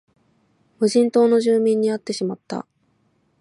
[0.79, 2.65] 無人島の住民に会ってしまった